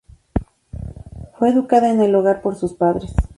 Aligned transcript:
Fue 1.37 1.49
educada 1.51 1.91
en 1.91 2.01
el 2.01 2.15
hogar 2.15 2.41
por 2.41 2.55
sus 2.55 2.73
padres. 2.73 3.13